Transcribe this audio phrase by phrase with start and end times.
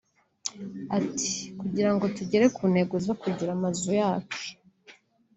[0.97, 1.29] Ati
[1.59, 4.43] “Kugira ngo tugere ku ntego zo kugira amazu yacu